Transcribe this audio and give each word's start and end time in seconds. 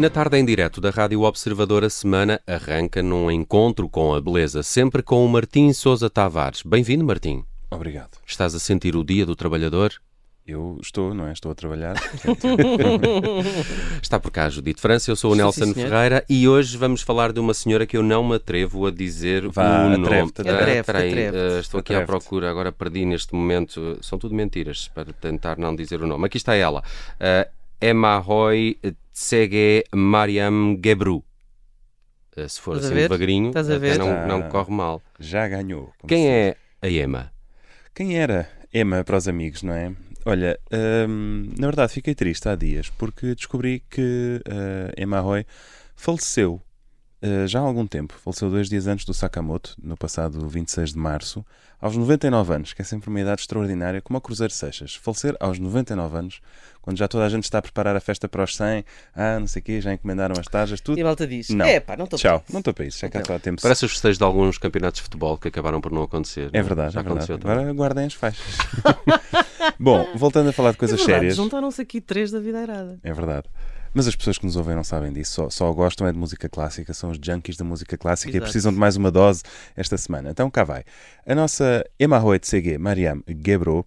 Na 0.00 0.08
tarde 0.08 0.38
em 0.38 0.44
direto 0.46 0.80
da 0.80 0.88
Rádio 0.88 1.20
Observador, 1.20 1.84
a 1.84 1.90
semana 1.90 2.40
arranca 2.46 3.02
num 3.02 3.30
encontro 3.30 3.86
com 3.86 4.14
a 4.14 4.20
beleza, 4.22 4.62
sempre 4.62 5.02
com 5.02 5.22
o 5.22 5.28
Martim 5.28 5.74
Sousa 5.74 6.08
Tavares. 6.08 6.62
Bem-vindo, 6.62 7.04
Martim. 7.04 7.44
Obrigado. 7.70 8.16
Estás 8.26 8.54
a 8.54 8.58
sentir 8.58 8.96
o 8.96 9.04
Dia 9.04 9.26
do 9.26 9.36
Trabalhador? 9.36 9.92
Eu 10.46 10.78
estou, 10.80 11.12
não 11.12 11.26
é? 11.26 11.32
Estou 11.32 11.52
a 11.52 11.54
trabalhar. 11.54 11.96
Está 14.00 14.18
por 14.18 14.30
cá 14.30 14.46
a 14.46 14.48
Judite 14.48 14.80
França, 14.80 15.10
eu 15.10 15.16
sou 15.16 15.32
o 15.32 15.34
Nelson 15.34 15.66
sim, 15.66 15.74
Ferreira 15.74 16.24
e 16.30 16.48
hoje 16.48 16.78
vamos 16.78 17.02
falar 17.02 17.30
de 17.30 17.38
uma 17.38 17.52
senhora 17.52 17.84
que 17.84 17.94
eu 17.94 18.02
não 18.02 18.26
me 18.26 18.36
atrevo 18.36 18.86
a 18.86 18.90
dizer 18.90 19.46
Vá, 19.48 19.84
o 19.84 19.98
nome. 19.98 20.08
aí, 20.08 20.22
Atreve-te. 20.78 21.36
ah, 21.36 21.60
estou 21.60 21.78
aqui 21.78 21.94
à 21.94 22.06
procura, 22.06 22.50
agora 22.50 22.72
perdi 22.72 23.04
neste 23.04 23.34
momento. 23.34 23.98
São 24.00 24.18
tudo 24.18 24.34
mentiras 24.34 24.88
para 24.94 25.12
tentar 25.12 25.58
não 25.58 25.76
dizer 25.76 26.00
o 26.00 26.06
nome. 26.06 26.24
Aqui 26.24 26.38
está 26.38 26.54
ela. 26.54 26.82
Ah, 27.20 27.46
Emma 27.82 28.18
Roy 28.18 28.78
Tsege 29.20 29.84
Mariam 29.94 30.80
Gebru. 30.82 31.22
Ah, 32.34 32.48
se 32.48 32.58
for 32.58 32.76
Estás 32.76 32.84
a 32.84 32.88
assim 32.88 32.94
ver? 32.94 33.02
devagarinho, 33.02 33.48
Estás 33.48 33.68
a 33.68 33.76
até 33.76 33.80
ver? 33.80 33.98
não, 33.98 34.06
Está- 34.08 34.26
não 34.26 34.48
corre 34.48 34.72
mal. 34.72 35.02
Já 35.18 35.46
ganhou. 35.46 35.92
Quem 36.08 36.26
é 36.26 36.56
a 36.80 36.88
Emma? 36.88 37.30
Quem 37.94 38.16
era 38.18 38.50
Emma 38.72 39.04
para 39.04 39.18
os 39.18 39.28
amigos, 39.28 39.62
não 39.62 39.74
é? 39.74 39.94
Olha, 40.24 40.58
hum, 41.06 41.52
na 41.58 41.66
verdade 41.66 41.92
fiquei 41.92 42.14
triste 42.14 42.48
há 42.48 42.54
dias 42.56 42.88
porque 42.88 43.34
descobri 43.34 43.84
que 43.90 44.40
uh, 44.48 44.90
Emma 45.02 45.20
Roy 45.20 45.44
faleceu 45.94 46.62
já 47.46 47.60
há 47.60 47.62
algum 47.62 47.86
tempo. 47.86 48.14
Faleceu 48.22 48.50
dois 48.50 48.68
dias 48.68 48.86
antes 48.86 49.04
do 49.04 49.12
Sakamoto, 49.14 49.76
no 49.82 49.96
passado 49.96 50.48
26 50.48 50.92
de 50.92 50.98
março, 50.98 51.44
aos 51.80 51.96
99 51.96 52.54
anos, 52.54 52.72
que 52.72 52.82
é 52.82 52.84
sempre 52.84 53.08
uma 53.08 53.20
idade 53.20 53.40
extraordinária, 53.42 54.00
como 54.00 54.16
a 54.18 54.20
Cruzeiro 54.20 54.52
Seixas. 54.52 54.94
Falecer 54.94 55.34
aos 55.40 55.58
99 55.58 56.16
anos, 56.16 56.40
quando 56.82 56.96
já 56.98 57.06
toda 57.08 57.24
a 57.24 57.28
gente 57.28 57.44
está 57.44 57.58
a 57.58 57.62
preparar 57.62 57.94
a 57.96 58.00
festa 58.00 58.28
para 58.28 58.42
os 58.44 58.56
100, 58.56 58.84
ah, 59.14 59.38
não 59.38 59.46
sei 59.46 59.60
o 59.60 59.62
quê, 59.62 59.80
já 59.80 59.92
encomendaram 59.92 60.34
as 60.38 60.46
tarjas, 60.46 60.80
tudo. 60.80 60.98
E 60.98 61.02
a 61.02 61.04
malta 61.04 61.26
diz: 61.26 61.48
Não. 61.50 61.64
É 61.64 61.78
pá, 61.80 61.96
não 61.96 62.04
estou 62.04 62.18
Tchau, 62.18 62.42
não 62.50 62.60
estou 62.60 62.72
para 62.74 62.84
isso, 62.86 62.98
já 63.00 63.08
cá 63.08 63.18
Não. 63.18 63.22
está 63.22 63.34
a 63.36 63.38
tempo. 63.38 63.60
Parece 63.62 63.84
os 63.84 63.92
festejos 63.92 64.18
de 64.18 64.24
alguns 64.24 64.58
campeonatos 64.58 64.98
de 64.98 65.02
futebol 65.04 65.36
que 65.38 65.48
acabaram 65.48 65.80
por 65.80 65.92
não 65.92 66.02
acontecer. 66.02 66.50
É 66.52 66.58
não 66.60 66.66
verdade, 66.66 66.94
Já 66.94 67.00
é 67.00 67.02
verdade. 67.02 67.24
aconteceu 67.24 67.38
também. 67.38 67.56
Agora 67.58 67.72
guardem 67.74 68.04
as 68.06 68.14
faixas. 68.14 68.44
Bom, 69.78 70.06
voltando 70.16 70.50
a 70.50 70.52
falar 70.52 70.72
de 70.72 70.78
coisas 70.78 70.98
é 70.98 71.02
verdade, 71.02 71.18
sérias. 71.20 71.36
Juntaram-se 71.36 71.80
aqui 71.80 72.00
três 72.00 72.30
da 72.30 72.40
vida 72.40 72.62
errada. 72.62 72.98
É 73.02 73.12
verdade. 73.12 73.46
Mas 73.92 74.06
as 74.06 74.14
pessoas 74.14 74.38
que 74.38 74.46
nos 74.46 74.56
ouvem 74.56 74.76
não 74.76 74.84
sabem 74.84 75.12
disso, 75.12 75.32
só, 75.32 75.50
só 75.50 75.72
gostam 75.72 76.06
é 76.06 76.12
de 76.12 76.18
música 76.18 76.48
clássica, 76.48 76.94
são 76.94 77.10
os 77.10 77.18
junkies 77.20 77.56
da 77.56 77.64
música 77.64 77.96
clássica 77.98 78.30
e 78.30 78.36
Exato. 78.36 78.44
precisam 78.44 78.72
de 78.72 78.78
mais 78.78 78.96
uma 78.96 79.10
dose 79.10 79.42
esta 79.76 79.96
semana. 79.98 80.30
Então 80.30 80.50
cá 80.50 80.62
vai. 80.62 80.84
A 81.26 81.34
nossa 81.34 81.84
Emma 81.98 82.20
Tsege 82.38 82.78
Mariam 82.78 83.22
Gebro 83.28 83.84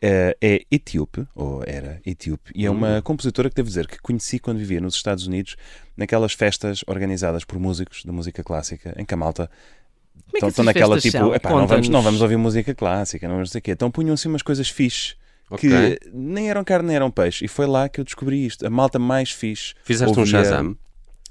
eh, 0.00 0.36
é 0.40 0.60
etíope, 0.70 1.26
ou 1.34 1.62
era 1.66 2.00
etíope, 2.06 2.52
e 2.54 2.64
é 2.66 2.70
uma 2.70 3.02
compositora 3.02 3.48
que 3.48 3.56
devo 3.56 3.68
dizer 3.68 3.88
que 3.88 3.98
conheci 4.00 4.38
quando 4.38 4.58
vivia 4.58 4.80
nos 4.80 4.94
Estados 4.94 5.26
Unidos, 5.26 5.56
naquelas 5.96 6.32
festas 6.34 6.84
organizadas 6.86 7.44
por 7.44 7.58
músicos 7.58 8.04
da 8.04 8.12
música 8.12 8.44
clássica, 8.44 8.94
em 8.96 9.04
que 9.04 9.14
a 9.14 9.16
malta 9.16 9.50
Como 10.14 10.28
é 10.28 10.30
que 10.30 10.36
estão, 10.36 10.48
estão 10.50 10.64
naquela 10.64 11.00
tipo, 11.00 11.18
são? 11.18 11.34
"Epá, 11.34 11.48
não, 11.50 11.56
vamos, 11.56 11.70
Conta-nos." 11.70 11.88
não 11.88 12.02
vamos 12.02 12.22
ouvir 12.22 12.36
música 12.36 12.74
clássica, 12.74 13.26
não 13.26 13.44
sei 13.44 13.58
o 13.58 13.62
quê. 13.62 13.72
Então 13.72 13.90
punham 13.90 14.14
assim 14.14 14.28
umas 14.28 14.42
coisas 14.42 14.68
fixe. 14.68 15.16
Ok. 15.50 15.68
Que 15.70 15.98
nem 16.12 16.50
eram 16.50 16.62
carne 16.64 16.88
nem 16.88 16.96
eram 16.96 17.10
peixe. 17.10 17.44
E 17.44 17.48
foi 17.48 17.66
lá 17.66 17.88
que 17.88 18.00
eu 18.00 18.04
descobri 18.04 18.44
isto. 18.44 18.66
A 18.66 18.70
malta 18.70 18.98
mais 18.98 19.30
fixe. 19.30 19.74
Fizeste 19.84 20.14
um 20.16 20.20
ouvia- 20.20 20.44
Shazam? 20.44 20.76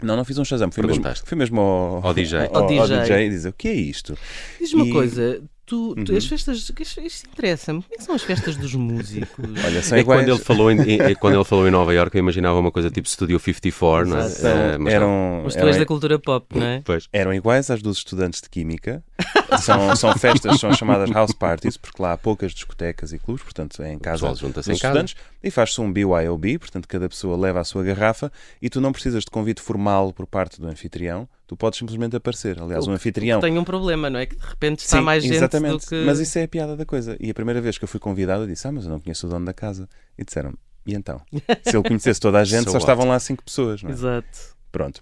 Não, 0.02 0.16
não 0.16 0.24
fiz 0.26 0.38
um 0.38 0.46
Shazam. 0.46 0.72
Fui 0.72 0.86
mesmo, 0.86 1.04
fui 1.26 1.38
mesmo 1.38 1.60
ao, 1.60 2.08
Ao 2.08 2.14
DJ. 2.14 2.40
Ao, 2.54 2.56
Ao 2.58 2.62
ao 2.64 2.68
DJ. 2.68 3.00
DJ 3.02 3.26
e 3.26 3.30
dizer 3.30 3.50
o 3.50 3.54
que 3.54 3.68
é 3.68 3.74
isto? 3.74 4.18
Diz-me 4.60 4.82
uma 4.82 4.88
E- 4.88 4.92
coisa: 4.92 5.42
tu, 5.68 5.94
tu- 6.04 6.12
Uhum. 6.14 6.18
as 6.18 6.26
festas. 6.26 6.72
que 6.72 6.82
Isto, 6.82 7.28
interessa-me. 7.32 7.84
Como 7.84 7.94
é 7.94 7.98
que 7.98 8.04
são 8.04 8.16
as 8.16 8.24
festas 8.24 8.56
dos 8.58 8.74
músicos? 8.74 9.46
Olha, 9.64 9.84
são 9.84 9.98
É 9.98 10.02
iguais. 10.02 10.22
quando 10.22 10.30
ele, 10.30 10.40
falou 10.44 10.72
em, 10.72 10.80
em- 10.82 11.16
quando 11.16 11.36
ele 11.36 11.44
falou 11.44 11.68
em 11.68 11.72
Nova 11.72 11.94
Iorque, 11.94 12.18
eu 12.18 12.20
imaginava 12.20 12.58
uma 12.58 12.72
coisa 12.72 12.90
tipo 12.90 13.08
Studio 13.08 13.40
54, 13.40 14.10
não 14.10 14.18
é? 14.18 14.30
São- 14.30 14.50
Eh, 14.50 14.78
mas 14.80 14.80
não. 14.80 14.90
eram, 14.92 15.46
eram, 15.54 15.68
és 15.68 15.78
da 15.78 15.86
cultura 15.86 16.18
pop, 16.18 16.58
não 16.58 16.66
é? 16.66 16.82
Pois. 16.84 17.08
eram 17.14 17.34
iguais 17.34 17.70
às 17.70 17.82
dos 17.82 17.98
estudantes 17.98 18.42
de 18.42 18.50
Química. 18.50 19.04
São, 19.62 19.96
são 19.96 20.14
festas, 20.18 20.60
são 20.60 20.74
chamadas 20.74 21.10
house 21.10 21.32
parties, 21.32 21.78
porque 21.78 22.02
lá 22.02 22.12
há 22.14 22.18
poucas 22.18 22.52
discotecas 22.54 23.14
e 23.14 23.18
clubes, 23.18 23.44
portanto 23.44 23.82
é 23.82 23.94
em 23.94 23.98
casa 23.98 24.28
dos 24.30 24.42
casa. 24.42 24.72
estudantes 24.74 25.16
e 25.42 25.50
faz-se 25.50 25.80
um 25.80 25.92
BYOB, 25.92 26.60
portanto 26.60 26.86
cada 26.88 27.08
pessoa 27.08 27.38
leva 27.38 27.62
a 27.62 27.64
sua 27.64 27.82
garrafa 27.82 28.30
e 28.62 28.70
tu 28.70 28.82
não 28.82 28.92
precisas 28.92 29.24
de 29.24 29.32
convite 29.32 29.62
formal 29.62 30.12
por 30.12 30.28
parte 30.28 30.60
do 30.60 30.68
anfitrião, 30.68 31.28
tu 31.48 31.56
podes 31.56 31.80
simplesmente 31.80 32.16
aparecer. 32.16 32.62
Aliás, 32.62 32.86
o, 32.86 32.92
anfitrião. 32.92 33.40
Tem 33.40 33.58
um 33.58 33.64
problema, 33.64 34.10
não 34.10 34.20
é? 34.20 34.26
Que 34.26 34.36
de 34.36 34.46
repente 34.46 34.80
está 34.80 34.98
Sim, 34.98 35.04
mais 35.04 35.24
gente 35.24 35.36
exatamente. 35.36 35.86
do 35.86 35.90
que. 35.90 36.06
Mas 36.06 36.20
isso 36.20 36.38
é 36.38 36.44
a 36.44 36.48
piada 36.48 36.76
da 36.76 36.86
coisa. 36.86 37.16
E 37.20 37.30
a 37.30 37.34
primeira 37.34 37.62
vez 37.62 37.78
que 37.78 37.84
eu 37.86 37.88
fui 37.88 38.00
convidado, 38.00 38.44
eu 38.44 38.48
disse: 38.48 38.68
Ah, 38.68 38.72
mas 38.72 38.84
eu 38.84 38.92
não 38.92 39.00
conheço 39.00 39.26
o 39.26 39.30
dono 39.30 39.46
da 39.46 39.54
casa. 39.54 39.88
E 40.18 40.24
disseram 40.24 40.54
E 40.86 40.94
então? 40.94 41.22
Se 41.64 41.76
ele 41.76 41.84
conhecesse 41.84 42.20
toda 42.20 42.40
a 42.40 42.44
gente, 42.46 42.66
So 42.66 42.72
só 42.72 42.78
estavam 42.78 43.08
lá 43.08 43.18
cinco 43.20 43.44
pessoas, 43.44 43.82
não 43.82 43.90
é? 43.90 43.94
Exato. 43.94 44.56
Pronto. 44.72 45.02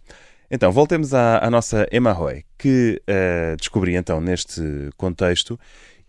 Então, 0.50 0.72
voltemos 0.72 1.14
à, 1.14 1.44
à 1.44 1.50
nossa 1.50 1.88
Emma 1.92 2.12
Roy, 2.12 2.46
que 2.58 3.02
eh, 3.08 3.56
descobri 3.58 3.96
então 3.96 4.22
neste 4.22 4.62
contexto 4.96 5.60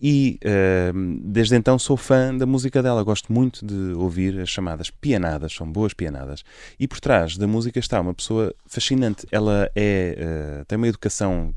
e 0.01 0.39
eh, 0.43 0.93
desde 1.23 1.57
então 1.57 1.79
sou 1.79 1.97
fã 1.97 2.37
da 2.37 2.45
música 2.45 2.83
dela. 2.83 3.03
Gosto 3.03 3.33
muito 3.33 3.65
de 3.65 3.95
ouvir 3.95 4.39
as 4.41 4.49
chamadas 4.49 4.91
pianadas, 4.91 5.55
são 5.55 5.71
boas 5.71 5.95
pianadas. 5.95 6.45
E 6.79 6.87
por 6.87 7.01
trás 7.01 7.37
da 7.37 7.47
música 7.47 7.79
está 7.79 8.01
uma 8.01 8.13
pessoa 8.13 8.55
fascinante. 8.67 9.27
Ela 9.33 9.71
é, 9.75 10.17
eh, 10.19 10.65
tem 10.69 10.77
uma 10.77 10.89
educação 10.89 11.55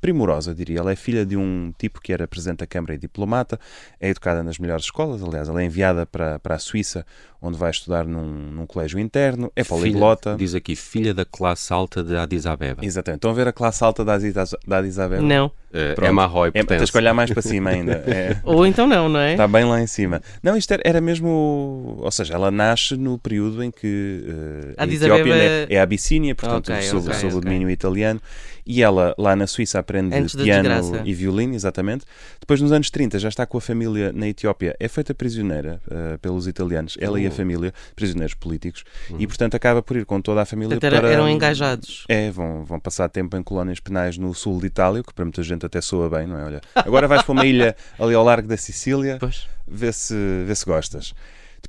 primorosa, 0.00 0.54
diria. 0.54 0.78
Ela 0.80 0.92
é 0.92 0.96
filha 0.96 1.24
de 1.26 1.36
um 1.36 1.72
tipo 1.78 2.00
que 2.00 2.12
era 2.12 2.26
presidente 2.26 2.58
da 2.60 2.66
Câmara 2.66 2.94
e 2.94 2.98
diplomata, 2.98 3.58
é 4.00 4.08
educada 4.10 4.42
nas 4.42 4.58
melhores 4.58 4.84
escolas. 4.84 5.22
Aliás, 5.22 5.48
ela 5.48 5.60
é 5.62 5.64
enviada 5.64 6.06
para, 6.06 6.38
para 6.38 6.54
a 6.54 6.58
Suíça, 6.58 7.04
onde 7.40 7.58
vai 7.58 7.70
estudar 7.70 8.04
num, 8.06 8.22
num 8.52 8.66
colégio 8.66 8.98
interno, 8.98 9.50
é 9.56 9.64
poliglota. 9.64 10.30
Filha, 10.30 10.38
diz 10.38 10.54
aqui, 10.54 10.76
filha 10.76 11.12
da 11.12 11.24
classe 11.24 11.72
alta 11.72 12.02
de 12.02 12.16
Addis 12.16 12.46
Abeba. 12.46 12.84
Exatamente. 12.84 13.18
Estão 13.18 13.30
a 13.30 13.34
ver 13.34 13.48
a 13.48 13.52
classe 13.52 13.82
alta 13.84 14.04
da 14.04 14.14
Addis, 14.14 14.32
da 14.34 14.78
Addis 14.78 14.98
Abeba? 14.98 15.22
Não. 15.22 15.50
Eh, 15.74 15.94
Pronto. 15.94 16.10
Emma 16.10 16.26
Roy, 16.26 16.50
É, 16.52 16.62
tens 16.62 16.90
que 16.90 16.98
olhar 16.98 17.14
mais 17.14 17.30
para 17.32 17.40
cima 17.42 17.70
ainda. 17.70 17.92
É, 18.06 18.36
Ou 18.44 18.66
então 18.66 18.86
não, 18.86 19.08
não 19.08 19.18
é? 19.18 19.32
está 19.32 19.48
bem 19.48 19.64
lá 19.64 19.80
em 19.80 19.86
cima. 19.86 20.20
Não, 20.42 20.54
isto 20.56 20.70
era, 20.72 20.82
era 20.84 21.00
mesmo. 21.00 21.96
Ou 21.98 22.10
seja, 22.10 22.34
ela 22.34 22.50
nasce 22.50 22.94
no 22.96 23.18
período 23.18 23.62
em 23.64 23.70
que 23.70 24.22
eh, 24.28 24.74
a 24.76 24.84
Etiópia 24.84 25.14
Abeba- 25.34 25.34
é, 25.36 25.66
é 25.70 25.80
a 25.80 25.82
Abissínia, 25.82 26.34
portanto, 26.34 26.70
Ok, 26.70 26.82
sob, 26.82 27.08
ok, 27.08 27.18
sob 27.20 27.34
o 27.36 27.40
domínio 27.40 27.70
italiano. 27.70 28.20
E 28.64 28.82
ela 28.82 29.14
lá 29.18 29.34
na 29.34 29.46
Suíça 29.46 29.81
aprende 29.82 30.16
piano 30.36 31.02
e 31.04 31.12
violino, 31.14 31.54
exatamente. 31.54 32.04
Depois, 32.40 32.60
nos 32.60 32.72
anos 32.72 32.88
30, 32.90 33.18
já 33.18 33.28
está 33.28 33.44
com 33.44 33.58
a 33.58 33.60
família 33.60 34.12
na 34.12 34.26
Etiópia. 34.28 34.74
É 34.80 34.88
feita 34.88 35.14
prisioneira 35.14 35.80
eh, 35.90 36.16
pelos 36.22 36.46
italianos, 36.46 36.96
ela 37.00 37.20
e 37.20 37.26
a 37.26 37.28
Oh. 37.28 37.32
família, 37.32 37.72
prisioneiros 37.94 38.34
políticos. 38.34 38.84
E, 39.18 39.26
portanto, 39.26 39.54
acaba 39.54 39.82
por 39.82 39.96
ir 39.96 40.04
com 40.06 40.20
toda 40.20 40.42
a 40.42 40.44
família 40.46 40.78
era- 40.80 41.00
para. 41.00 41.10
eram 41.12 41.28
engajados. 41.28 42.04
É, 42.08 42.30
vão, 42.30 42.64
vão 42.64 42.80
passar 42.80 43.08
tempo 43.08 43.36
em 43.36 43.42
colónias 43.42 43.80
penais 43.80 44.16
no 44.16 44.32
sul 44.34 44.58
de 44.60 44.66
Itália, 44.66 45.02
que 45.02 45.12
para 45.12 45.24
muita 45.24 45.42
gente 45.42 45.66
até 45.66 45.80
soa 45.80 46.08
bem, 46.08 46.26
não 46.26 46.38
é? 46.38 46.44
Olha, 46.44 46.60
agora 46.74 47.06
vais 47.06 47.22
para 47.22 47.32
uma 47.32 47.44
ilha 47.46 47.76
ali 47.98 48.14
ao 48.14 48.24
largo 48.24 48.48
da 48.48 48.56
Sicília, 48.56 49.18
Pois. 49.20 49.46
vê 49.66 49.92
se, 49.92 50.14
vê 50.46 50.54
se 50.54 50.64
gostas. 50.64 51.14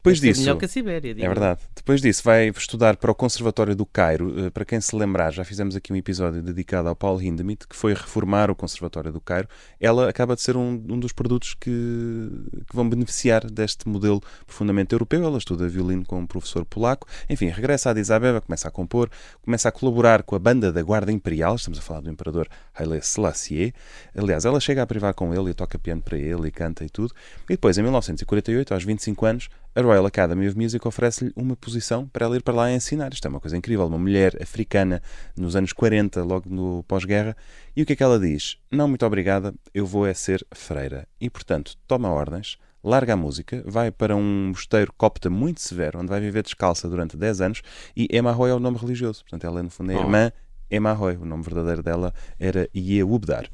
Depois 0.03 0.19
disso. 0.19 0.41
melhor 0.41 0.57
que 0.57 0.65
a 0.65 0.67
Sibéria. 0.67 1.13
digo. 1.13 1.25
É 1.25 1.29
verdade. 1.29 1.61
Depois 1.73 2.01
disso, 2.01 2.21
vai 2.25 2.49
estudar 2.49 2.97
para 2.97 3.09
o 3.09 3.15
Conservatório 3.15 3.73
do 3.73 3.85
Cairo. 3.85 4.47
Eh, 4.47 4.49
Para 4.49 4.65
quem 4.65 4.81
se 4.81 4.93
lembrar, 4.93 5.31
já 5.31 5.45
fizemos 5.45 5.77
aqui 5.77 5.93
um 5.93 5.95
episódio 5.95 6.41
dedicado 6.43 6.89
ao 6.89 6.95
Paul 6.95 7.21
Hindemith, 7.21 7.65
que 7.69 7.73
foi 7.75 7.93
reformar 7.93 8.51
o 8.51 8.55
Conservatório 8.55 9.13
do 9.13 9.21
Cairo. 9.21 9.47
Ela 9.79 10.09
acaba 10.09 10.35
de 10.35 10.41
ser 10.41 10.57
um, 10.57 10.71
um 10.89 10.99
dos 10.99 11.13
produtos 11.13 11.53
que, 11.53 11.69
que 11.69 12.75
vão 12.75 12.87
beneficiar 12.89 13.49
deste 13.49 13.87
modelo 13.87 14.21
profundamente 14.45 14.91
europeu. 14.91 15.23
Ela 15.23 15.37
estuda 15.37 15.69
violino 15.69 16.03
com 16.05 16.19
um 16.19 16.27
professor 16.27 16.65
polaco. 16.65 17.07
Enfim, 17.29 17.47
regressa 17.47 17.89
a 17.89 17.91
Addis 17.91 18.11
Abeba, 18.11 18.41
começa 18.41 18.67
a 18.67 18.71
compor, 18.71 19.09
começa 19.41 19.69
a 19.69 19.71
colaborar 19.71 20.23
com 20.23 20.35
a 20.35 20.39
banda 20.39 20.69
da 20.69 20.81
Guarda 20.83 21.13
Imperial. 21.13 21.55
Estamos 21.55 21.79
a 21.79 21.81
falar 21.81 22.01
do 22.01 22.09
Imperador 22.11 22.49
Haile 22.73 23.01
Selassie. 23.01 23.73
Aliás, 24.13 24.43
ela 24.43 24.59
chega 24.59 24.83
a 24.83 24.85
privar 24.85 25.13
com 25.13 25.33
ele 25.33 25.51
e 25.51 25.53
toca 25.53 25.79
piano 25.79 26.01
para 26.01 26.17
ele 26.17 26.49
e 26.49 26.51
canta 26.51 26.83
e 26.83 26.89
tudo. 26.89 27.13
E 27.45 27.53
depois, 27.53 27.77
em 27.77 27.83
1948, 27.83 28.73
aos 28.73 28.83
25 28.83 29.25
anos, 29.25 29.49
a 29.75 29.81
Royal 29.81 30.05
Academy 30.05 30.47
of 30.47 30.57
Music 30.57 30.87
oferece-lhe 30.87 31.31
uma 31.35 31.55
posição 31.55 32.07
para 32.07 32.25
ela 32.25 32.35
ir 32.37 32.43
para 32.43 32.53
lá 32.53 32.65
a 32.65 32.73
ensinar. 32.73 33.11
Isto 33.13 33.25
é 33.27 33.29
uma 33.29 33.39
coisa 33.39 33.57
incrível. 33.57 33.87
Uma 33.87 33.97
mulher 33.97 34.39
africana 34.41 35.01
nos 35.35 35.55
anos 35.55 35.73
40, 35.73 36.23
logo 36.23 36.49
no 36.49 36.83
pós-guerra. 36.87 37.35
E 37.75 37.81
o 37.81 37.85
que 37.85 37.93
é 37.93 37.95
que 37.95 38.03
ela 38.03 38.19
diz? 38.19 38.57
Não, 38.71 38.87
muito 38.87 39.05
obrigada, 39.05 39.53
eu 39.73 39.85
vou 39.85 40.05
é 40.05 40.13
ser 40.13 40.45
freira. 40.53 41.07
E, 41.19 41.29
portanto, 41.29 41.75
toma 41.87 42.09
ordens, 42.09 42.57
larga 42.83 43.13
a 43.13 43.17
música, 43.17 43.63
vai 43.65 43.89
para 43.91 44.15
um 44.15 44.49
mosteiro 44.49 44.93
copta 44.95 45.29
muito 45.29 45.61
severo, 45.61 45.99
onde 45.99 46.09
vai 46.09 46.19
viver 46.19 46.43
descalça 46.43 46.87
durante 46.87 47.17
10 47.17 47.41
anos. 47.41 47.61
E 47.95 48.07
Emma 48.11 48.31
Roy 48.31 48.51
é 48.51 48.53
o 48.53 48.59
nome 48.59 48.77
religioso. 48.77 49.23
Portanto, 49.23 49.45
ela, 49.45 49.63
no 49.63 49.69
fundo, 49.69 49.91
é 49.91 49.95
a 49.95 49.99
Oh. 49.99 50.03
irmã 50.03 50.31
Emma 50.69 50.93
Roy. 50.93 51.17
O 51.17 51.25
nome 51.25 51.43
verdadeiro 51.43 51.81
dela 51.81 52.13
era 52.39 52.69
Yehubdar. 52.75 53.49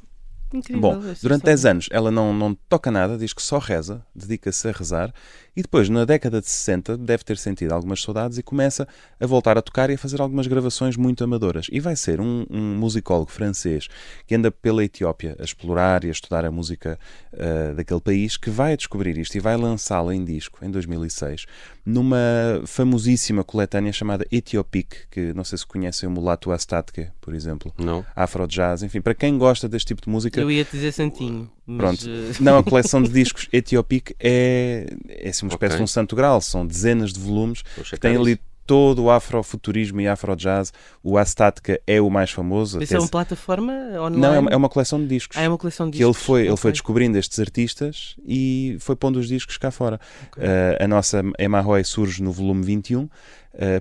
Incrível. 0.53 0.81
Bom, 0.81 0.99
durante 0.99 1.13
história. 1.13 1.39
10 1.39 1.65
anos 1.65 1.89
ela 1.91 2.09
não, 2.09 2.33
não 2.33 2.53
toca 2.67 2.89
nada, 2.89 3.17
diz 3.17 3.33
que 3.33 3.41
só 3.41 3.59
reza, 3.59 4.03
dedica-se 4.15 4.67
a 4.67 4.71
rezar 4.71 5.13
e 5.59 5.61
depois, 5.61 5.89
na 5.89 6.05
década 6.05 6.39
de 6.39 6.49
60, 6.49 6.97
deve 6.97 7.21
ter 7.23 7.37
sentido 7.37 7.73
algumas 7.73 8.01
saudades 8.01 8.37
e 8.37 8.43
começa 8.43 8.87
a 9.19 9.25
voltar 9.25 9.57
a 9.57 9.61
tocar 9.61 9.89
e 9.89 9.95
a 9.95 9.97
fazer 9.97 10.21
algumas 10.21 10.47
gravações 10.47 10.95
muito 10.95 11.21
amadoras. 11.21 11.67
E 11.69 11.81
vai 11.81 11.97
ser 11.97 12.21
um, 12.21 12.45
um 12.49 12.77
musicólogo 12.77 13.29
francês 13.29 13.89
que 14.25 14.35
anda 14.35 14.49
pela 14.51 14.85
Etiópia 14.85 15.35
a 15.37 15.43
explorar 15.43 16.05
e 16.05 16.07
a 16.07 16.11
estudar 16.11 16.45
a 16.45 16.51
música 16.51 16.97
ah, 17.33 17.73
daquele 17.75 17.99
país 17.99 18.37
que 18.37 18.49
vai 18.49 18.77
descobrir 18.77 19.17
isto 19.17 19.35
e 19.35 19.41
vai 19.41 19.57
lançá-la 19.57 20.15
em 20.15 20.23
disco 20.23 20.63
em 20.63 20.71
2006 20.71 21.45
numa 21.89 22.17
famosíssima 22.65 23.43
coletânea 23.43 23.91
chamada 23.91 24.25
Etiopic, 24.31 25.07
que 25.09 25.33
não 25.33 25.43
sei 25.43 25.57
se 25.57 25.65
conhecem 25.65 26.07
o 26.07 26.11
Mulato 26.11 26.51
Astatke, 26.51 27.07
por 27.19 27.33
exemplo. 27.33 27.73
Não? 27.77 28.05
Afro 28.15 28.47
Jazz, 28.47 28.83
enfim, 28.83 29.01
para 29.01 29.15
quem 29.15 29.37
gosta 29.37 29.67
deste 29.67 29.87
tipo 29.87 30.03
de 30.03 30.09
música, 30.09 30.38
Eu 30.41 30.51
ia 30.51 30.63
te 30.65 30.71
dizer 30.71 30.91
Santinho. 30.91 31.49
Mas, 31.65 32.03
Pronto. 32.03 32.09
eh, 32.09 32.33
não, 32.41 32.57
a 32.57 32.63
coleção 32.63 33.01
de 33.01 33.09
discos 33.09 33.47
Etiopic 33.53 34.11
é, 34.19 34.87
é 35.07 35.29
assim, 35.29 35.45
uma 35.45 35.49
espécie 35.53 35.73
Ok. 35.73 35.77
de 35.77 35.83
um 35.83 35.87
santo 35.87 36.15
grau, 36.15 36.41
são 36.41 36.65
dezenas 36.65 37.13
de 37.13 37.19
volumes, 37.19 37.63
checar 37.83 37.99
tem 38.11 38.15
ali. 38.19 38.39
Todo 38.69 39.05
o 39.05 39.09
afrofuturismo 39.09 39.99
e 39.99 40.07
afro-jazz. 40.07 40.71
O 41.03 41.17
Astatka 41.17 41.81
é 41.87 41.99
o 41.99 42.07
mais 42.07 42.29
famoso. 42.29 42.79
Isso 42.79 42.95
é 42.95 42.99
uma 42.99 43.07
plataforma 43.07 43.73
online? 43.95 44.17
Não, 44.21 44.31
é 44.35 44.37
uma, 44.37 44.51
é 44.51 44.55
uma 44.55 44.69
coleção 44.69 45.01
de 45.01 45.07
discos. 45.07 45.35
Ah, 45.37 45.41
é 45.41 45.47
uma 45.47 45.57
coleção 45.57 45.89
de 45.89 45.97
que 45.97 46.03
ele 46.03 46.11
discos. 46.11 46.23
foi, 46.27 46.45
ele 46.45 46.55
foi 46.55 46.71
descobrindo 46.71 47.17
estes 47.17 47.39
artistas 47.39 48.15
e 48.23 48.77
foi 48.79 48.95
pondo 48.95 49.17
os 49.17 49.27
discos 49.27 49.57
cá 49.57 49.71
fora. 49.71 49.99
Uh, 50.37 50.83
a 50.83 50.87
nossa 50.87 51.23
Emma 51.39 51.59
Roy 51.61 51.83
surge 51.83 52.21
no 52.21 52.31
volume 52.31 52.63
21. 52.63 52.99
Uh, 53.01 53.09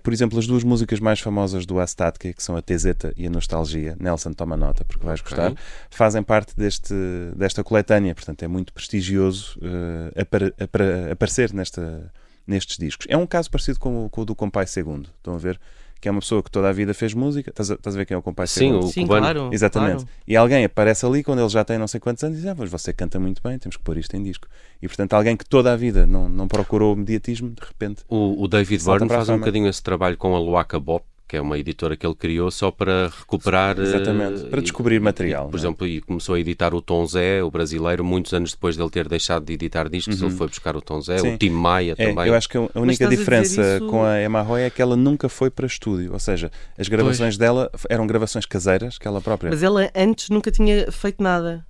por 0.03 0.11
exemplo, 0.15 0.39
as 0.39 0.47
duas 0.47 0.65
músicas 0.65 0.99
mais 0.99 1.21
famosas 1.21 1.67
do 1.67 1.79
Astatke, 1.79 2.33
que 2.33 2.43
são 2.43 2.57
a 2.57 2.63
Tezeta 2.63 3.13
e 3.15 3.27
a 3.27 3.31
Nostalgia, 3.31 3.95
Nelson 4.01 4.33
toma 4.33 4.57
nota 4.57 4.87
porque 4.87 5.05
vais 5.05 5.21
Ok. 5.21 5.37
gostar, 5.37 5.55
fazem 5.91 6.23
parte 6.23 6.57
deste, 6.57 6.95
desta 7.37 7.63
coletânea, 7.63 8.15
portanto 8.15 8.43
é 8.43 8.49
muito 8.49 8.73
prestigioso 8.73 9.59
uh, 9.61 10.19
apar- 10.21 10.55
apar- 10.59 11.13
aparecer 11.13 11.53
nesta, 11.53 12.11
nestes 12.49 12.77
discos. 12.79 13.07
É 13.09 13.17
um 13.17 13.27
caso 13.27 13.51
parecido 13.51 13.79
com, 13.79 14.07
o- 14.07 14.11
com 14.11 14.23
o 14.23 14.25
do 14.25 14.35
Compai 14.35 14.67
Segundo, 14.67 15.09
estão 15.19 15.35
a 15.35 15.39
ver? 15.39 15.61
Que 16.01 16.09
é 16.09 16.13
uma 16.13 16.21
pessoa 16.21 16.43
que 16.45 16.51
toda 16.51 16.69
a 16.69 16.73
vida 16.73 16.95
fez 16.95 17.13
música. 17.13 17.51
Estás 17.51 17.73
a, 17.73 17.75
estás 17.75 17.97
a 17.97 17.99
ver 17.99 18.07
quem 18.07 18.15
é 18.15 18.19
o 18.19 18.23
Compai 18.23 18.47
Sim, 18.47 18.61
Segundo? 18.69 18.85
o 18.87 18.89
Sim, 18.89 19.03
cubano. 19.03 19.21
claro. 19.21 19.51
Exatamente. 19.53 20.05
claro. 20.05 20.09
E 20.29 20.37
alguém 20.37 20.65
aparece 20.65 21.05
ali 21.05 21.25
quando 21.25 21.41
ele 21.41 21.49
já 21.49 21.65
tem 21.65 21.77
não 21.77 21.89
sei 21.89 21.99
quantos 21.99 22.23
anos 22.23 22.39
e 22.39 22.41
diz: 22.41 22.49
Ah, 22.51 22.55
mas 22.57 22.71
você 22.71 22.93
canta 22.93 23.19
muito 23.19 23.43
bem, 23.43 23.59
temos 23.59 23.77
que 23.77 23.83
pôr 23.83 23.99
isto 23.99 24.17
em 24.17 24.23
disco. 24.23 24.47
E 24.81 24.87
portanto, 24.87 25.15
alguém 25.15 25.37
que 25.37 25.45
toda 25.45 25.73
a 25.73 25.77
vida 25.77 26.07
não, 26.07 26.29
não 26.29 26.47
procurou 26.47 26.95
mediatismo, 26.95 27.51
de 27.51 27.61
repente. 27.67 28.03
O, 28.09 28.43
o 28.45 28.47
David 28.47 28.83
Byrne 28.85 29.09
faz 29.09 29.29
um 29.29 29.39
bocadinho 29.39 29.67
esse 29.69 29.83
trabalho 29.83 30.17
com 30.17 30.37
a 30.37 30.39
Luaca 30.39 30.79
Bop, 30.79 31.05
que 31.29 31.37
é 31.37 31.41
uma 31.41 31.59
editora 31.59 31.97
que 31.97 32.07
ele 32.07 32.15
criou 32.15 32.51
só 32.51 32.71
para 32.71 33.09
recuperar. 33.09 33.79
Exatamente, 33.79 34.47
eh, 34.47 34.49
para 34.49 34.63
descobrir 34.63 34.97
e- 34.97 35.01
material, 35.01 35.47
e, 35.49 35.51
por 35.51 35.57
é? 35.57 35.61
exemplo, 35.61 35.87
e 35.87 36.01
começou 36.01 36.35
a 36.35 36.41
editar 36.41 36.75
o 36.75 36.81
Tom 36.81 37.05
Zé, 37.07 37.43
o 37.43 37.51
brasileiro, 37.51 38.03
muitos 38.05 38.33
anos 38.33 38.53
depois 38.53 38.77
dele 38.77 38.89
ter 38.91 39.07
deixado 39.09 39.45
de 39.45 39.53
editar 39.53 39.89
discos, 39.89 40.21
ele 40.23 40.31
foi 40.31 40.47
buscar 40.49 40.75
o 40.77 40.81
Tom 40.81 41.01
Zé, 41.03 41.17
Uhum. 41.17 41.21
Sim. 41.21 41.35
o 41.35 41.39
Tim 41.39 41.51
Maia 41.51 41.95
É, 41.99 42.07
também. 42.09 42.27
eu 42.29 42.35
acho 42.35 42.49
que 42.49 42.57
a 42.57 42.61
única 42.75 42.93
estás 42.93 43.13
a 43.13 43.17
diferença 43.17 43.77
isso- 43.77 43.87
com 43.89 44.03
a 44.05 44.23
Emma 44.23 44.41
Roy 44.43 44.63
é 44.63 44.71
que 44.71 44.81
ela 44.81 44.97
nunca 44.97 45.29
foi 45.29 45.51
para 45.51 45.67
estúdio. 45.67 46.13
Ou 46.15 46.19
seja, 46.19 46.51
as 46.79 46.89
gravações 46.89 47.37
dela 47.37 47.71
f- 47.75 47.87
eram 47.91 48.07
gravações 48.07 48.47
caseiras 48.47 48.97
que 48.97 49.07
ela 49.07 49.21
própria. 49.21 49.51
Mas 49.51 49.63
ela 49.63 49.91
antes 49.95 50.31
nunca 50.31 50.51
tinha 50.51 50.91
feito 50.91 51.23
nada. 51.23 51.67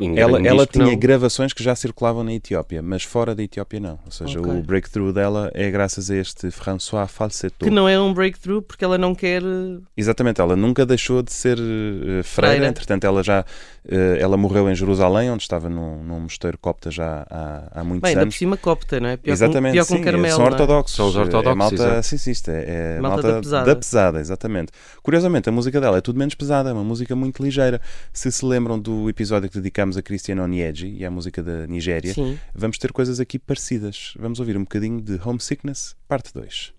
Em 0.00 0.18
Ela, 0.18 0.40
ela 0.46 0.66
tinha 0.66 0.86
não. 0.86 0.96
gravações 0.96 1.52
que 1.52 1.62
já 1.62 1.74
circulavam 1.76 2.24
na 2.24 2.32
Etiópia, 2.32 2.80
mas 2.80 3.02
fora 3.04 3.34
da 3.34 3.42
Etiópia 3.42 3.78
não. 3.78 3.98
Ou 4.06 4.10
seja, 4.10 4.40
Ok. 4.40 4.50
o 4.50 4.62
breakthrough 4.62 5.12
dela 5.12 5.50
é 5.52 5.70
graças 5.70 6.10
a 6.10 6.16
este 6.16 6.50
François 6.50 7.06
Falsetto. 7.10 7.66
Que 7.66 7.70
não 7.70 7.86
é 7.86 8.00
um 8.00 8.14
breakthrough 8.14 8.62
porque 8.62 8.82
ela 8.82 8.96
não 8.96 9.14
quer. 9.14 9.42
eh, 9.42 9.78
Exatamente, 9.94 10.40
ela 10.40 10.56
nunca 10.56 10.86
deixou 10.86 11.22
de 11.22 11.32
ser 11.34 11.58
eh, 11.58 12.22
freira, 12.22 12.24
Freira. 12.54 12.66
entretanto 12.66 13.04
ela 13.04 13.22
já 13.22 13.44
eh, 13.86 14.16
ela 14.18 14.38
morreu 14.38 14.70
em 14.70 14.74
Jerusalém, 14.74 15.30
onde 15.30 15.42
estava 15.42 15.68
num, 15.68 16.02
num 16.02 16.20
mosteiro 16.20 16.56
copta 16.56 16.90
já 16.90 17.26
há, 17.28 17.80
há 17.80 17.84
muitos 17.84 18.00
Bem, 18.02 18.08
ainda 18.10 18.20
por 18.20 18.22
anos. 18.22 18.38
cima 18.38 18.56
copta, 18.56 18.98
não 18.98 19.10
é? 19.10 19.16
Pior 19.18 19.32
Exatamente, 19.34 19.72
um- 19.72 19.74
pior 19.74 19.84
sim, 19.84 19.96
um 19.96 20.02
Carmelo. 20.02 20.28
são 20.34 20.38
não 20.38 20.46
é? 20.46 20.50
ortodoxos. 20.50 20.96
São 20.96 21.08
os 21.08 21.14
É 21.14 21.18
ortodoxos, 21.20 21.56
malta, 21.58 21.74
exato. 21.74 22.02
sim, 22.04 22.16
sim, 22.16 22.30
isto 22.30 22.50
é, 22.50 22.64
é 22.96 23.00
Malta 23.00 23.16
malta, 23.22 23.32
da 23.34 23.40
pesada. 23.42 23.66
da 23.66 23.76
pesada, 23.76 24.18
exatamente. 24.20 24.72
Curiosamente, 25.02 25.46
a 25.50 25.52
música 25.52 25.78
dela 25.78 25.98
é 25.98 26.00
tudo 26.00 26.18
menos 26.18 26.34
pesada, 26.34 26.70
é 26.70 26.72
uma 26.72 26.84
música 26.84 27.14
muito 27.14 27.42
ligeira. 27.42 27.78
Se 28.14 28.32
se 28.32 28.46
lembram 28.46 28.78
do 28.78 29.10
episódio 29.10 29.50
que 29.50 29.57
dedicámos 29.58 29.96
a 29.96 30.02
Christian 30.02 30.42
Onyedji 30.42 30.88
e 30.88 31.04
à 31.04 31.10
música 31.10 31.42
da 31.42 31.66
Nigéria, 31.66 32.14
Sim. 32.14 32.38
vamos 32.54 32.78
ter 32.78 32.92
coisas 32.92 33.20
aqui 33.20 33.38
parecidas. 33.38 34.14
Vamos 34.18 34.40
ouvir 34.40 34.56
um 34.56 34.62
bocadinho 34.62 35.00
de 35.00 35.20
Homesickness, 35.22 35.94
parte 36.08 36.32
2. 36.32 36.77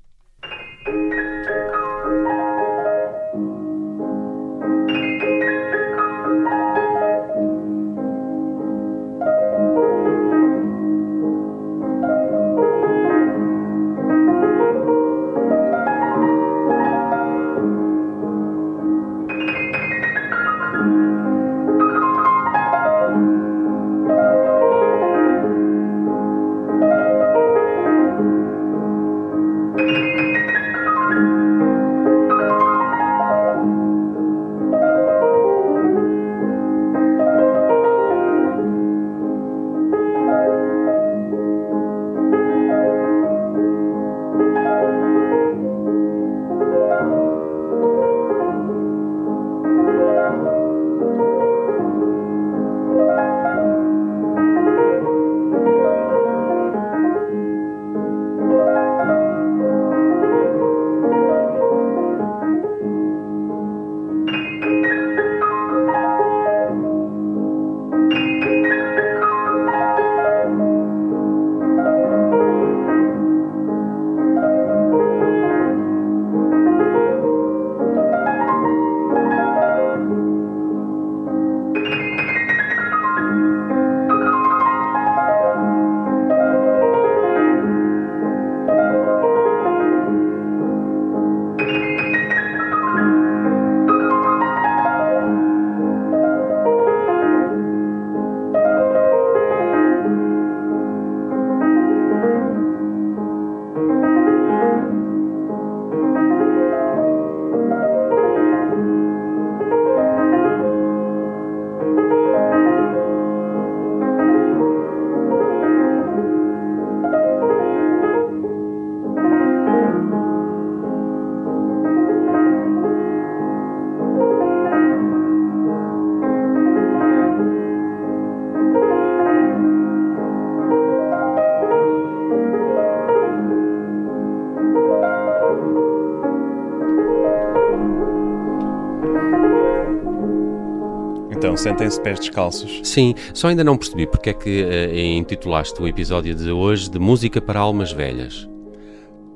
Sentem-se 141.59 142.01
pés 142.01 142.19
descalços. 142.19 142.81
Sim, 142.83 143.13
só 143.33 143.47
ainda 143.47 143.63
não 143.63 143.77
percebi 143.77 144.07
porque 144.07 144.29
é 144.29 144.33
que 144.33 144.63
eh, 144.63 145.15
intitulaste 145.15 145.81
o 145.81 145.87
episódio 145.87 146.33
de 146.33 146.51
hoje 146.51 146.89
de 146.89 146.99
Música 146.99 147.41
para 147.41 147.59
Almas 147.59 147.91
Velhas. 147.91 148.49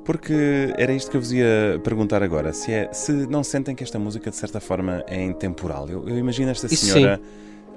Porque 0.03 0.73
era 0.77 0.91
isto 0.91 1.09
que 1.09 1.17
eu 1.17 1.21
vos 1.21 1.31
ia 1.31 1.79
perguntar 1.83 2.21
agora. 2.21 2.51
Se, 2.51 2.71
é, 2.71 2.91
se 2.91 3.11
não 3.27 3.43
sentem 3.43 3.73
que 3.73 3.83
esta 3.83 3.97
música, 3.97 4.29
de 4.29 4.35
certa 4.35 4.59
forma, 4.59 5.03
é 5.07 5.21
intemporal. 5.23 5.87
Eu, 5.89 6.07
eu 6.07 6.17
imagino 6.17 6.51
esta 6.51 6.67
Isso 6.67 6.87
senhora 6.87 7.21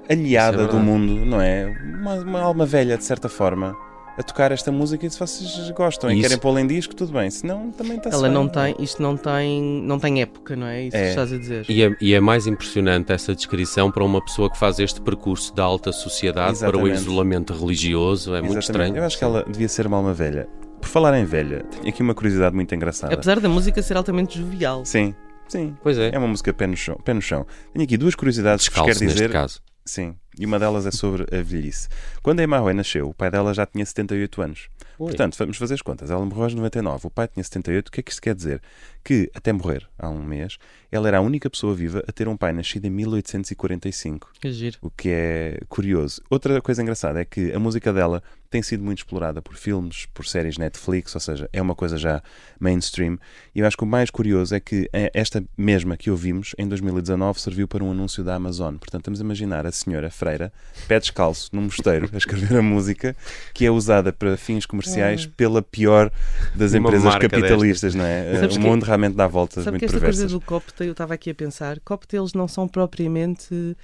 aliada 0.09 0.63
Isso 0.63 0.65
é 0.65 0.71
do 0.71 0.79
mundo, 0.79 1.25
não 1.25 1.41
é? 1.41 1.73
Uma, 1.99 2.15
uma 2.15 2.41
alma 2.41 2.65
velha, 2.65 2.97
de 2.97 3.03
certa 3.03 3.29
forma, 3.29 3.75
a 4.17 4.23
tocar 4.23 4.51
esta 4.51 4.71
música 4.71 5.05
e 5.05 5.09
se 5.09 5.19
vocês 5.19 5.69
gostam 5.71 6.09
e 6.09 6.13
Isso- 6.15 6.21
querem 6.23 6.37
pô-la 6.39 6.61
em 6.61 6.67
disco, 6.67 6.95
tudo 6.95 7.13
bem. 7.13 7.29
Se 7.29 7.45
não, 7.45 7.71
também 7.71 7.97
está 7.97 8.09
Ela 8.09 8.27
não 8.29 8.47
tem, 8.47 8.75
isto 8.79 9.01
não 9.01 9.15
tem, 9.15 9.61
não 9.83 9.99
tem 9.99 10.21
época, 10.21 10.55
não 10.55 10.65
é? 10.67 10.83
Isso 10.85 10.97
É. 10.97 11.01
que 11.03 11.09
estás 11.09 11.31
a 11.33 11.37
dizer. 11.37 11.65
E 11.69 11.83
é, 11.83 11.95
e 12.01 12.13
é 12.13 12.19
mais 12.19 12.47
impressionante 12.47 13.11
essa 13.11 13.35
descrição 13.35 13.91
para 13.91 14.03
uma 14.03 14.19
pessoa 14.23 14.49
que 14.49 14.57
faz 14.57 14.79
este 14.79 14.99
percurso 15.01 15.53
da 15.53 15.63
alta 15.63 15.91
sociedade 15.91 16.57
para 16.59 16.69
o 16.77 16.81
Exatamente. 16.87 16.95
isolamento 17.01 17.53
religioso. 17.53 18.33
É 18.33 18.41
muito 18.41 18.57
Exatamente. 18.57 18.69
estranho. 18.87 18.97
Eu 18.97 19.03
acho 19.05 19.17
que 19.17 19.23
ela 19.23 19.45
devia 19.47 19.69
ser 19.69 19.85
uma 19.87 19.97
alma 19.97 20.13
velha. 20.13 20.47
Por 20.81 20.87
falar 20.89 21.17
em 21.19 21.25
velha, 21.25 21.63
tenho 21.71 21.87
aqui 21.89 22.01
uma 22.01 22.13
curiosidade 22.15 22.55
muito 22.55 22.73
engraçada. 22.73 23.13
Apesar 23.13 23.39
da 23.39 23.49
música 23.49 23.81
ser 23.81 23.97
altamente 23.97 24.37
jovial. 24.39 24.83
Sim, 24.85 25.13
sim. 25.47 25.75
Pois 25.83 25.97
é. 25.97 26.11
É 26.13 26.17
uma 26.17 26.27
música 26.27 26.53
pé 26.53 26.65
no 26.67 26.75
chão. 26.77 26.97
Pé 27.03 27.13
no 27.13 27.21
chão. 27.21 27.45
Tenho 27.73 27.83
aqui 27.83 27.97
duas 27.97 28.15
curiosidades 28.15 28.67
que 28.67 28.75
vos 28.75 28.83
Descalço 28.85 28.99
quero 28.99 29.11
dizer. 29.11 29.23
neste 29.29 29.33
caso. 29.33 29.61
Sim, 29.87 30.17
e 30.37 30.45
uma 30.45 30.59
delas 30.59 30.85
é 30.85 30.91
sobre 30.91 31.23
a 31.33 31.41
velhice. 31.41 31.87
Quando 32.21 32.41
a 32.41 32.43
Emma 32.43 32.73
nasceu, 32.73 33.07
o 33.07 33.13
pai 33.13 33.31
dela 33.31 33.53
já 33.53 33.65
tinha 33.65 33.85
78 33.85 34.41
anos. 34.41 34.69
Ui. 34.99 35.07
Portanto, 35.07 35.37
vamos 35.37 35.57
fazer 35.57 35.75
as 35.75 35.81
contas. 35.81 36.09
Ela 36.09 36.25
morreu 36.25 36.43
aos 36.43 36.53
99, 36.53 37.07
o 37.07 37.09
pai 37.09 37.27
tinha 37.27 37.43
78. 37.43 37.87
O 37.87 37.91
que 37.91 37.99
é 37.99 38.03
que 38.03 38.11
isto 38.11 38.21
quer 38.21 38.35
dizer? 38.35 38.61
Que, 39.03 39.29
até 39.33 39.53
morrer, 39.53 39.87
há 39.97 40.09
um 40.09 40.23
mês, 40.23 40.57
ela 40.91 41.07
era 41.07 41.19
a 41.19 41.21
única 41.21 41.49
pessoa 41.49 41.73
viva 41.73 42.03
a 42.07 42.11
ter 42.11 42.27
um 42.27 42.35
pai 42.35 42.51
nascido 42.51 42.85
em 42.85 42.89
1845. 42.89 44.31
Que 44.41 44.51
giro. 44.51 44.77
O 44.81 44.89
que 44.89 45.09
é 45.09 45.59
curioso. 45.69 46.21
Outra 46.29 46.61
coisa 46.61 46.81
engraçada 46.81 47.21
é 47.21 47.25
que 47.25 47.51
a 47.53 47.59
música 47.59 47.93
dela 47.93 48.23
tem 48.49 48.61
sido 48.61 48.83
muito 48.83 48.99
explorada 48.99 49.41
por 49.41 49.55
filmes, 49.55 50.07
por 50.13 50.25
séries 50.25 50.57
Netflix, 50.57 51.13
ou 51.13 51.21
seja, 51.21 51.49
é 51.51 51.61
uma 51.61 51.75
coisa 51.75 51.97
já 51.97 52.23
mainstream. 52.59 53.19
E 53.53 53.59
eu 53.59 53.67
acho 53.67 53.75
que 53.75 53.83
o 53.83 53.87
mais 53.87 54.09
curioso 54.09 54.55
é 54.55 54.59
que 54.59 54.89
eh, 54.93 55.11
esta 55.13 55.43
mesma 55.57 55.97
que 55.97 56.09
ouvimos 56.09 56.55
em 56.57 56.67
2019 56.67 57.41
serviu 57.41 57.67
para 57.67 57.83
um 57.83 57.91
anúncio 57.91 58.23
da 58.23 58.35
Amazon. 58.35 58.77
Portanto, 58.77 59.01
estamos 59.01 59.19
a 59.19 59.23
imaginar 59.23 59.65
a 59.65 59.71
senhora 59.71 60.09
Freira, 60.09 60.51
pé 60.87 60.99
descalço, 60.99 61.49
num 61.51 61.63
mosteiro, 61.63 62.09
a 62.13 62.17
escrever 62.17 62.57
a 62.57 62.61
música 62.61 63.15
que 63.53 63.65
é 63.65 63.71
usada 63.71 64.13
para 64.13 64.37
fins 64.37 64.65
comerciais 64.65 64.86
pela 65.35 65.61
pior 65.61 66.11
das 66.55 66.71
Uma 66.73 66.79
empresas 66.79 67.15
capitalistas, 67.15 67.95
não 67.95 68.05
é? 68.05 68.39
Sabes 68.39 68.55
o 68.55 68.59
que- 68.59 68.65
mundo 68.65 68.83
realmente 68.83 69.15
dá 69.15 69.27
voltas 69.27 69.63
Sabe 69.63 69.77
que 69.77 69.83
muito 69.83 69.95
esta 69.95 70.05
coisa 70.05 70.21
perversas. 70.23 70.31
do 70.31 70.41
cocktail, 70.41 70.87
eu 70.89 70.91
estava 70.91 71.13
aqui 71.13 71.29
a 71.29 71.35
pensar, 71.35 71.79
cocktails 71.81 72.33
não 72.33 72.47
são 72.47 72.67
propriamente 72.67 73.75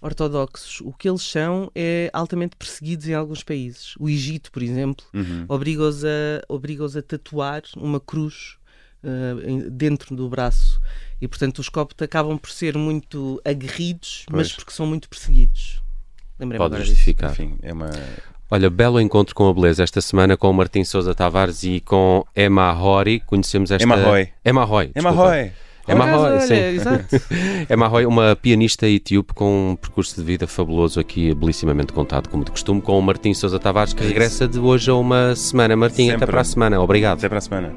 ortodoxos. 0.00 0.80
O 0.82 0.92
que 0.92 1.08
eles 1.08 1.22
são 1.22 1.70
é 1.74 2.10
altamente 2.12 2.56
perseguidos 2.56 3.08
em 3.08 3.14
alguns 3.14 3.42
países. 3.42 3.94
O 3.98 4.08
Egito, 4.08 4.52
por 4.52 4.62
exemplo, 4.62 5.04
Uhum. 5.14 5.46
obriga-os 5.48 6.04
a, 6.04 6.08
obriga-os 6.48 6.96
a 6.96 7.02
tatuar 7.02 7.62
uma 7.76 7.98
cruz 8.00 8.56
eh, 9.06 9.50
em- 9.50 9.68
dentro 9.68 10.16
do 10.16 10.28
braço. 10.30 10.80
E, 11.20 11.28
portanto, 11.28 11.58
os 11.58 11.68
coptos 11.68 12.02
acabam 12.02 12.38
por 12.38 12.50
ser 12.50 12.76
muito 12.76 13.38
aguerridos, 13.44 14.24
mas 14.30 14.48
Pois. 14.48 14.52
porque 14.56 14.72
são 14.72 14.86
muito 14.86 15.08
perseguidos. 15.10 15.82
Lembrei-me 16.38 16.62
Pode 16.64 16.74
agora 16.74 16.82
disso. 16.82 16.94
justificar. 16.96 17.30
Enfim, 17.32 17.56
é 17.62 17.72
uma. 17.72 17.90
Olha, 18.50 18.70
belo 18.70 19.00
encontro 19.00 19.34
com 19.34 19.48
a 19.48 19.54
beleza 19.54 19.82
esta 19.82 20.00
semana 20.00 20.36
com 20.36 20.48
o 20.48 20.52
Martim 20.52 20.84
Sousa 20.84 21.14
Tavares 21.14 21.62
e 21.62 21.80
com 21.80 22.24
Emma 22.36 22.70
Roy. 22.72 23.20
Conhecemos 23.26 23.70
esta. 23.70 23.82
Emma 23.82 23.96
Roy. 23.96 24.28
Emma 24.44 24.64
Roy. 24.64 24.90
Emma. 24.94 25.10
Roy! 25.10 25.52
Emma 25.86 26.06
Roy, 26.06 26.40
sim. 26.40 26.54
exato. 26.54 27.04
Emma 27.68 27.86
Roy, 27.86 28.06
uma 28.06 28.34
pianista 28.34 28.88
etíope 28.88 29.34
com 29.34 29.72
um 29.72 29.76
percurso 29.76 30.16
de 30.16 30.22
vida 30.22 30.46
fabuloso 30.46 30.98
aqui, 30.98 31.34
belissimamente 31.34 31.92
contado, 31.92 32.28
como 32.28 32.44
de 32.44 32.50
costume, 32.50 32.80
com 32.80 32.98
o 32.98 33.02
Martim 33.02 33.34
Sousa 33.34 33.58
Tavares, 33.58 33.92
que 33.92 34.02
regressa 34.02 34.48
de 34.48 34.58
hoje 34.58 34.90
a 34.90 34.94
uma 34.94 35.36
semana. 35.36 35.76
Martim, 35.76 36.04
até 36.08 36.12
Sempre. 36.12 36.26
para 36.26 36.40
a 36.40 36.44
semana. 36.44 36.80
Obrigado. 36.80 37.18
Até 37.18 37.28
para 37.28 37.38
a 37.38 37.42
semana. 37.42 37.74